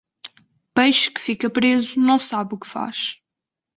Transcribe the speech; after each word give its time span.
Peixe 0.73 1.11
que 1.11 1.21
fica 1.21 1.47
preso, 1.47 1.99
não 1.99 2.19
sabe 2.19 2.55
o 2.55 2.57
que 2.57 2.65
faz. 2.65 3.21